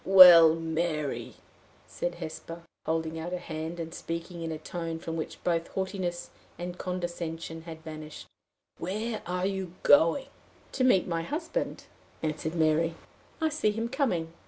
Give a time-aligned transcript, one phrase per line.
[0.03, 1.35] "Well, Mary,"
[1.85, 6.31] said Hesper, holding out her hand, and speaking in a tone from which both haughtiness
[6.57, 8.25] and condescension had vanished,
[8.79, 10.25] "where are you going?"
[10.71, 11.83] "To meet my husband,"
[12.23, 12.95] answered Mary.
[13.39, 14.33] "I see him coming."